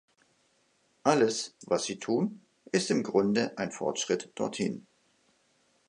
Alles, 1.03 1.53
was 1.67 1.83
sie 1.85 1.99
tun, 1.99 2.41
ist 2.71 2.89
im 2.89 3.03
Grunde 3.03 3.55
ein 3.59 3.71
Fortschritt 3.71 4.31
dorthin. 4.33 4.87